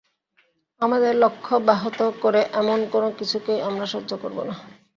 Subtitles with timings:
[0.81, 4.55] আমাদের লক্ষ্য ব্যাহত করে, এমন কোনো কিছুকেই আমরা সহ্য করব না।